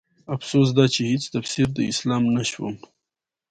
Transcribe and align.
افسوس 0.35 0.69
دا 0.77 0.85
چې 0.93 1.01
هيڅ 1.11 1.23
تفسير 1.35 1.67
د 1.73 1.79
اسلام 1.91 2.23
نه 2.35 2.43
شوم 2.51 2.75